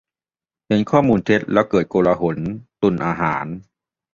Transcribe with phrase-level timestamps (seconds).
[0.67, 2.37] -เห็นข้อมูลเท็จ แล้วเกิดโกลาหล-
[2.81, 3.45] ตุนอาหาร